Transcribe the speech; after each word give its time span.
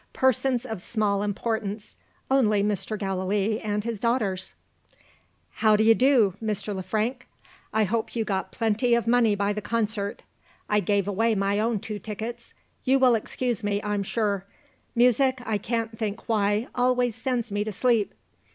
Persons 0.13 0.65
of 0.65 0.81
small 0.81 1.21
importance 1.21 1.95
only 2.31 2.63
Mr. 2.63 2.97
Gallilee 2.97 3.59
and 3.59 3.83
his 3.83 3.99
daughters. 3.99 4.55
"How 5.61 5.75
d'ye 5.75 5.93
do, 5.93 6.33
Mr. 6.43 6.75
Le 6.75 6.81
Frank. 6.81 7.27
I 7.71 7.83
hope 7.83 8.15
you 8.15 8.25
got 8.25 8.51
plenty 8.51 8.95
of 8.95 9.05
money 9.05 9.35
by 9.35 9.53
the 9.53 9.61
concert. 9.61 10.23
I 10.67 10.79
gave 10.79 11.07
away 11.07 11.35
my 11.35 11.59
own 11.59 11.81
two 11.81 11.99
tickets. 11.99 12.55
You 12.83 12.97
will 12.97 13.13
excuse 13.13 13.63
me, 13.63 13.79
I'm 13.83 14.01
sure. 14.01 14.47
Music, 14.95 15.39
I 15.45 15.59
can't 15.59 15.95
think 15.99 16.27
why, 16.27 16.67
always 16.73 17.15
sends 17.15 17.51
me 17.51 17.63
to 17.63 17.71
sleep. 17.71 18.15